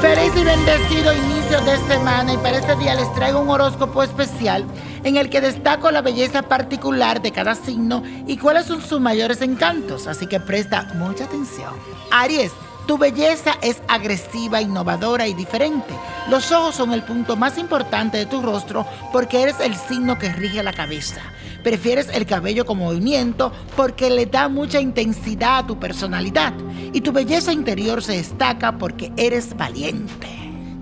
bendecido 0.00 1.12
inicio 1.12 1.60
de 1.62 1.76
semana 1.88 2.32
y 2.32 2.36
para 2.38 2.58
este 2.58 2.76
día 2.76 2.94
les 2.94 3.12
traigo 3.14 3.40
un 3.40 3.48
horóscopo 3.48 4.02
especial 4.02 4.64
en 5.04 5.16
el 5.16 5.30
que 5.30 5.40
destaco 5.40 5.90
la 5.90 6.02
belleza 6.02 6.42
particular 6.42 7.22
de 7.22 7.32
cada 7.32 7.54
signo 7.54 8.02
y 8.26 8.36
cuáles 8.36 8.66
son 8.66 8.82
sus 8.82 9.00
mayores 9.00 9.40
encantos, 9.42 10.06
así 10.06 10.26
que 10.26 10.40
presta 10.40 10.84
mucha 10.94 11.24
atención. 11.24 11.72
Aries, 12.10 12.52
tu 12.86 12.98
belleza 12.98 13.56
es 13.62 13.82
agresiva, 13.88 14.60
innovadora 14.60 15.26
y 15.26 15.34
diferente. 15.34 15.92
Los 16.30 16.52
ojos 16.52 16.76
son 16.76 16.92
el 16.92 17.02
punto 17.02 17.36
más 17.36 17.58
importante 17.58 18.16
de 18.16 18.26
tu 18.26 18.40
rostro 18.40 18.86
porque 19.12 19.42
eres 19.42 19.60
el 19.60 19.74
signo 19.74 20.18
que 20.18 20.32
rige 20.32 20.62
la 20.62 20.72
cabeza. 20.72 21.20
Prefieres 21.64 22.08
el 22.12 22.26
cabello 22.26 22.64
con 22.64 22.78
movimiento 22.78 23.52
porque 23.76 24.08
le 24.08 24.26
da 24.26 24.48
mucha 24.48 24.80
intensidad 24.80 25.58
a 25.58 25.66
tu 25.66 25.78
personalidad. 25.80 26.52
Y 26.92 27.00
tu 27.00 27.12
belleza 27.12 27.52
interior 27.52 28.02
se 28.02 28.12
destaca 28.12 28.78
porque 28.78 29.12
eres 29.16 29.56
valiente. 29.56 30.28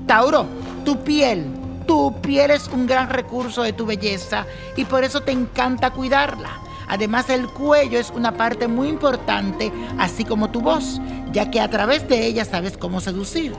Tauro, 0.07 0.47
tu 0.85 1.03
piel. 1.03 1.47
Tu 1.87 2.21
piel 2.21 2.51
es 2.51 2.69
un 2.69 2.87
gran 2.87 3.09
recurso 3.11 3.63
de 3.63 3.73
tu 3.73 3.87
belleza 3.87 4.47
y 4.77 4.85
por 4.85 5.05
eso 5.05 5.23
te 5.23 5.33
encanta 5.33 5.91
cuidarla. 5.91 6.61
Además, 6.87 7.31
el 7.31 7.49
cuello 7.49 7.99
es 7.99 8.11
una 8.11 8.37
parte 8.37 8.69
muy 8.69 8.89
importante, 8.89 9.73
así 9.99 10.25
como 10.25 10.51
tu 10.51 10.61
voz, 10.61 11.01
ya 11.35 11.51
que 11.51 11.61
a 11.61 11.69
través 11.69 12.09
de 12.09 12.27
ella 12.27 12.47
sabes 12.47 12.79
cómo 12.79 13.01
seducir. 13.01 13.53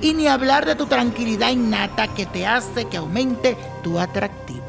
Y 0.00 0.14
ni 0.14 0.28
hablar 0.28 0.66
de 0.66 0.76
tu 0.76 0.86
tranquilidad 0.86 1.50
innata 1.50 2.08
que 2.08 2.26
te 2.26 2.46
hace 2.46 2.84
que 2.84 2.98
aumente 2.98 3.56
tu 3.82 3.98
atractivo. 3.98 4.62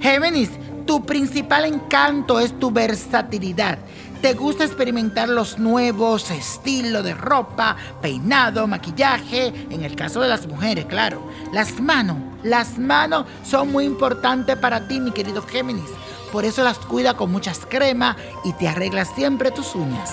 Géminis, 0.00 0.50
tu 0.86 1.04
principal 1.04 1.66
encanto 1.66 2.40
es 2.40 2.58
tu 2.58 2.70
versatilidad. 2.70 3.78
Te 4.22 4.34
gusta 4.34 4.64
experimentar 4.64 5.28
los 5.28 5.58
nuevos 5.58 6.30
estilos 6.30 7.04
de 7.04 7.14
ropa, 7.14 7.76
peinado, 8.00 8.66
maquillaje, 8.66 9.52
en 9.70 9.84
el 9.84 9.94
caso 9.94 10.20
de 10.20 10.28
las 10.28 10.46
mujeres, 10.46 10.86
claro. 10.86 11.22
Las 11.52 11.80
manos, 11.80 12.16
las 12.42 12.78
manos 12.78 13.26
son 13.44 13.70
muy 13.70 13.84
importantes 13.84 14.56
para 14.56 14.88
ti, 14.88 14.98
mi 14.98 15.12
querido 15.12 15.42
Géminis. 15.42 15.90
Por 16.32 16.44
eso 16.44 16.64
las 16.64 16.78
cuida 16.78 17.14
con 17.14 17.30
muchas 17.30 17.60
cremas 17.68 18.16
y 18.44 18.52
te 18.54 18.68
arreglas 18.68 19.08
siempre 19.14 19.50
tus 19.50 19.74
uñas. 19.74 20.12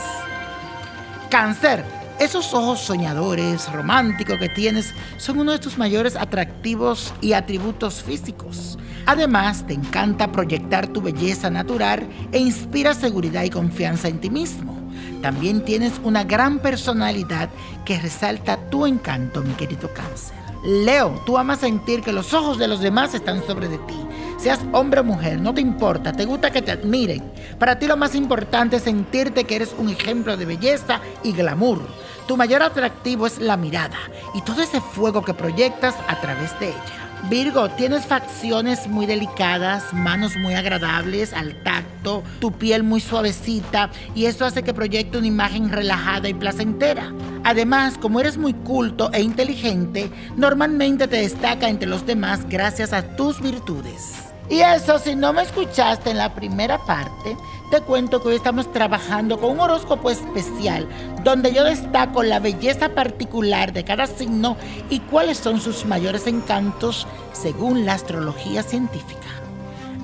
Cáncer, 1.36 1.84
esos 2.18 2.54
ojos 2.54 2.80
soñadores, 2.80 3.70
románticos 3.74 4.38
que 4.40 4.48
tienes 4.48 4.94
son 5.18 5.40
uno 5.40 5.52
de 5.52 5.60
tus 5.60 5.78
mayores 5.78 6.16
atractivos 6.16 7.14
y 7.20 7.34
atributos 7.34 8.02
físicos. 8.02 8.78
Además, 9.06 9.68
te 9.68 9.74
encanta 9.74 10.32
proyectar 10.32 10.88
tu 10.88 11.02
belleza 11.02 11.50
natural 11.50 12.08
e 12.32 12.40
inspira 12.40 12.94
seguridad 12.94 13.44
y 13.44 13.50
confianza 13.50 14.08
en 14.08 14.22
ti 14.22 14.30
mismo. 14.30 14.80
También 15.22 15.66
tienes 15.66 15.92
una 16.06 16.24
gran 16.24 16.60
personalidad 16.60 17.50
que 17.84 18.00
resalta 18.00 18.70
tu 18.70 18.86
encanto, 18.86 19.42
mi 19.42 19.56
querido 19.56 19.94
cáncer. 19.94 20.38
Leo, 20.64 21.22
tú 21.26 21.38
amas 21.38 21.60
sentir 21.60 22.00
que 22.00 22.14
los 22.14 22.34
ojos 22.34 22.58
de 22.58 22.70
los 22.70 22.80
demás 22.80 23.14
están 23.14 23.46
sobre 23.46 23.68
de 23.68 23.80
ti. 23.80 24.05
Seas 24.38 24.60
hombre 24.74 25.00
o 25.00 25.04
mujer, 25.04 25.40
no 25.40 25.54
te 25.54 25.62
importa, 25.62 26.12
te 26.12 26.26
gusta 26.26 26.52
que 26.52 26.62
te 26.62 26.72
admiren. 26.72 27.24
Para 27.58 27.80
ti 27.80 27.88
lo 27.88 27.98
más 27.98 28.16
importante 28.16 28.78
es 28.78 28.84
sentirte 28.84 29.46
que 29.46 29.56
eres 29.56 29.74
un 29.78 29.90
ejemplo 29.90 30.38
de 30.38 30.46
belleza 30.46 31.00
y 31.24 31.32
glamour. 31.32 31.82
Tu 32.28 32.36
mayor 32.36 32.64
atractivo 32.64 33.28
es 33.28 33.40
la 33.40 33.58
mirada 33.58 33.98
y 34.34 34.42
todo 34.42 34.62
ese 34.62 34.82
fuego 34.82 35.24
que 35.24 35.34
proyectas 35.34 35.96
a 36.08 36.20
través 36.20 36.60
de 36.60 36.70
ella. 36.70 37.06
Virgo, 37.30 37.70
tienes 37.70 38.06
facciones 38.06 38.88
muy 38.88 39.08
delicadas, 39.08 39.94
manos 39.94 40.36
muy 40.38 40.54
agradables 40.54 41.34
al 41.34 41.56
tacto, 41.64 42.24
tu 42.40 42.52
piel 42.52 42.84
muy 42.84 43.02
suavecita 43.02 43.90
y 44.14 44.26
eso 44.26 44.46
hace 44.46 44.62
que 44.62 44.76
proyecte 44.76 45.18
una 45.18 45.26
imagen 45.26 45.72
relajada 45.72 46.30
y 46.30 46.36
placentera. 46.36 47.12
Además, 47.44 47.98
como 47.98 48.20
eres 48.20 48.38
muy 48.38 48.54
culto 48.54 49.12
e 49.12 49.22
inteligente, 49.22 50.12
normalmente 50.36 51.08
te 51.08 51.18
destaca 51.18 51.68
entre 51.68 51.90
los 51.90 52.06
demás 52.06 52.42
gracias 52.48 52.94
a 52.94 53.02
tus 53.16 53.42
virtudes. 53.42 54.25
Y 54.50 54.60
eso, 54.60 55.00
si 55.00 55.16
no 55.16 55.34
me 55.34 55.42
escuchaste 55.42 56.12
en 56.12 56.18
la 56.18 56.36
primera 56.36 56.78
parte, 56.78 57.36
te 57.72 57.82
cuento 57.82 58.22
que 58.22 58.30
hoy 58.30 58.36
estamos 58.36 58.72
trabajando 58.72 59.40
con 59.40 59.52
un 59.52 59.60
horóscopo 59.60 60.12
especial 60.12 60.88
donde 61.24 61.52
yo 61.52 61.64
destaco 61.64 62.22
la 62.22 62.40
belleza 62.40 62.90
particular 62.90 63.74
de 63.74 63.84
cada 63.84 64.06
signo 64.06 64.56
y 64.90 65.00
cuáles 65.00 65.40
son 65.40 65.60
sus 65.60 65.86
mayores 65.86 66.28
encantos 66.28 67.08
según 67.34 67.86
la 67.86 67.94
astrología 67.94 68.62
científica. 68.62 69.22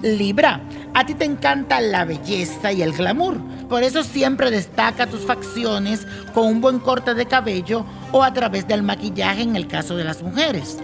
Libra, 0.02 0.62
a 0.96 1.06
ti 1.06 1.14
te 1.14 1.26
encanta 1.26 1.80
la 1.80 2.06
belleza 2.06 2.72
y 2.72 2.82
el 2.82 2.94
glamour, 2.94 3.40
por 3.70 3.84
eso 3.84 4.04
siempre 4.04 4.50
destaca 4.50 5.06
tus 5.06 5.22
facciones 5.22 6.08
con 6.34 6.48
un 6.48 6.62
buen 6.62 6.80
corte 6.80 7.14
de 7.14 7.28
cabello 7.28 7.86
o 8.12 8.24
a 8.24 8.34
través 8.34 8.68
del 8.68 8.82
maquillaje 8.82 9.44
en 9.44 9.56
el 9.56 9.68
caso 9.68 9.96
de 9.96 10.04
las 10.04 10.24
mujeres. 10.24 10.80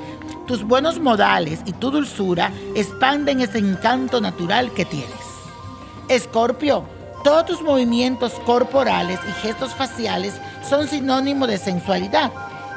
Tus 0.48 0.64
buenos 0.64 0.98
modales 0.98 1.60
y 1.66 1.74
tu 1.74 1.92
dulzura 1.92 2.54
expanden 2.74 3.42
ese 3.42 3.58
encanto 3.58 4.22
natural 4.22 4.72
que 4.74 4.86
tienes. 4.86 5.10
Escorpio, 6.08 6.86
todos 7.22 7.46
tus 7.48 7.62
movimientos 7.62 8.32
corporales 8.46 9.20
y 9.28 9.32
gestos 9.46 9.76
faciales 9.76 10.36
son 10.68 10.88
sinónimo 10.88 11.48
de 11.48 11.58
sensualidad. 11.58 12.32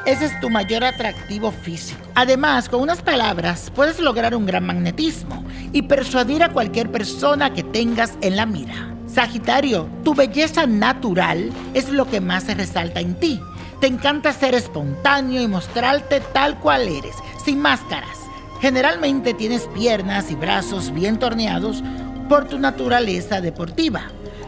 Ese 0.05 0.25
es 0.25 0.41
tu 0.41 0.51
mayor 0.51 0.83
atractivo 0.83 1.53
físico. 1.53 2.01
Además, 2.17 2.69
con 2.69 2.81
unas 2.81 3.03
palabras 3.03 3.71
puedes 3.73 4.01
lograr 4.01 4.35
un 4.35 4.47
gran 4.47 4.67
magnetismo 4.67 5.45
y 5.73 5.83
persuadir 5.83 6.43
a 6.43 6.53
cualquier 6.53 6.91
persona 6.91 7.55
que 7.55 7.63
tengas 7.63 8.15
en 8.21 8.35
la 8.35 8.47
mira. 8.47 8.97
Sagitario, 9.07 9.89
tu 10.03 10.15
belleza 10.15 10.67
natural 10.67 11.51
es 11.75 11.89
lo 11.89 12.11
que 12.11 12.21
más 12.21 12.45
se 12.45 12.55
resalta 12.55 12.99
en 12.99 13.15
ti. 13.15 13.41
Te 13.81 13.87
encanta 13.87 14.33
ser 14.33 14.55
espontáneo 14.55 15.41
y 15.41 15.47
mostrarte 15.49 16.21
tal 16.21 16.59
cual 16.59 16.89
eres, 16.89 17.15
sin 17.45 17.61
máscaras. 17.61 18.19
Generalmente 18.61 19.35
tienes 19.35 19.67
piernas 19.69 20.31
y 20.31 20.35
brazos 20.35 20.93
bien 20.93 21.19
torneados 21.19 21.83
por 22.29 22.47
tu 22.47 22.59
naturaleza 22.59 23.41
deportiva, 23.41 24.03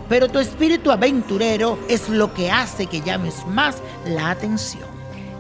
pero 0.09 0.29
tu 0.29 0.39
espíritu 0.39 0.91
aventurero 0.91 1.79
es 1.89 2.09
lo 2.09 2.35
que 2.35 2.51
hace 2.51 2.87
que 2.87 3.01
llames 3.01 3.47
más 3.47 3.77
la 4.07 4.31
atención. 4.31 4.85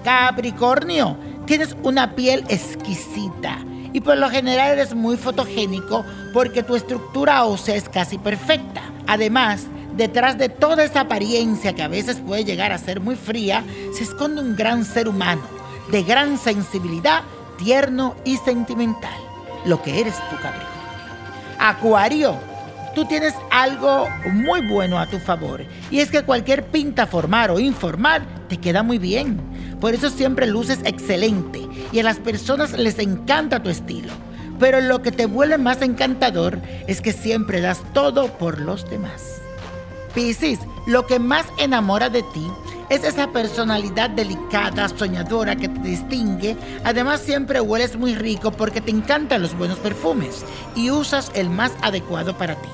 Capricornio, 0.02 1.16
tienes 1.46 1.76
una 1.82 2.14
piel 2.14 2.44
exquisita 2.48 3.58
y 3.92 4.00
por 4.00 4.16
lo 4.16 4.30
general 4.30 4.72
eres 4.72 4.94
muy 4.94 5.16
fotogénico 5.16 6.04
porque 6.32 6.62
tu 6.62 6.74
estructura 6.74 7.44
ósea 7.44 7.76
es 7.76 7.88
casi 7.88 8.18
perfecta. 8.18 8.82
Además, 9.06 9.66
detrás 9.96 10.38
de 10.38 10.48
toda 10.48 10.84
esa 10.84 11.00
apariencia 11.00 11.74
que 11.74 11.82
a 11.82 11.88
veces 11.88 12.20
puede 12.20 12.44
llegar 12.44 12.72
a 12.72 12.78
ser 12.78 13.00
muy 13.00 13.16
fría, 13.16 13.64
se 13.92 14.04
esconde 14.04 14.40
un 14.40 14.56
gran 14.56 14.84
ser 14.84 15.08
humano, 15.08 15.42
de 15.90 16.02
gran 16.02 16.38
sensibilidad, 16.38 17.22
tierno 17.62 18.16
y 18.24 18.38
sentimental, 18.38 19.18
lo 19.64 19.80
que 19.82 20.00
eres 20.00 20.16
tu 20.30 20.36
Capricornio. 20.36 20.68
Acuario, 21.60 22.34
tú 22.92 23.04
tienes 23.04 23.34
algo 23.52 24.08
muy 24.32 24.66
bueno 24.66 24.98
a 24.98 25.06
tu 25.06 25.18
favor, 25.20 25.64
y 25.90 26.00
es 26.00 26.10
que 26.10 26.24
cualquier 26.24 26.64
pinta 26.64 27.06
formal 27.06 27.50
o 27.50 27.60
informal 27.60 28.26
te 28.48 28.56
queda 28.56 28.82
muy 28.82 28.98
bien. 28.98 29.40
Por 29.80 29.94
eso 29.94 30.10
siempre 30.10 30.46
luces 30.46 30.80
excelente 30.84 31.60
y 31.92 32.00
a 32.00 32.02
las 32.02 32.18
personas 32.18 32.72
les 32.72 32.98
encanta 32.98 33.62
tu 33.62 33.70
estilo. 33.70 34.12
Pero 34.58 34.80
lo 34.80 35.02
que 35.02 35.10
te 35.10 35.26
vuelve 35.26 35.58
más 35.58 35.82
encantador 35.82 36.58
es 36.86 37.00
que 37.00 37.12
siempre 37.12 37.60
das 37.60 37.82
todo 37.92 38.28
por 38.38 38.60
los 38.60 38.88
demás. 38.88 39.40
Piscis, 40.14 40.60
lo 40.86 41.06
que 41.06 41.18
más 41.18 41.46
enamora 41.58 42.10
de 42.10 42.22
ti 42.22 42.46
es 42.92 43.04
esa 43.04 43.28
personalidad 43.28 44.10
delicada, 44.10 44.86
soñadora 44.86 45.56
que 45.56 45.66
te 45.66 45.80
distingue. 45.80 46.54
Además 46.84 47.22
siempre 47.22 47.58
hueles 47.58 47.96
muy 47.96 48.14
rico 48.14 48.50
porque 48.50 48.82
te 48.82 48.90
encantan 48.90 49.40
los 49.40 49.56
buenos 49.56 49.78
perfumes 49.78 50.44
y 50.76 50.90
usas 50.90 51.30
el 51.34 51.48
más 51.48 51.72
adecuado 51.80 52.36
para 52.36 52.54
ti. 52.54 52.68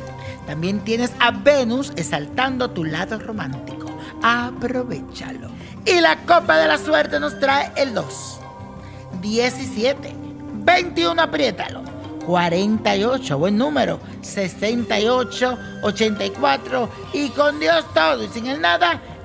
También 0.44 0.80
tienes 0.80 1.12
a 1.20 1.30
Venus 1.30 1.92
exaltando 1.94 2.70
tu 2.70 2.84
lado 2.84 3.20
romántico. 3.20 3.86
Aprovechalo. 4.20 5.50
Y 5.86 6.00
la 6.00 6.16
copa 6.26 6.58
de 6.58 6.66
la 6.66 6.78
suerte 6.78 7.20
nos 7.20 7.38
trae 7.38 7.70
el 7.76 7.94
2, 7.94 8.40
17, 9.22 10.14
21, 10.64 11.22
apriétalo. 11.22 11.82
48, 12.26 13.38
buen 13.38 13.56
número, 13.56 14.00
68, 14.20 15.58
84 15.82 16.88
y 17.14 17.28
con 17.30 17.58
Dios 17.58 17.86
todo 17.94 18.24
y 18.24 18.28
sin 18.28 18.48
el 18.48 18.60
nada 18.60 19.00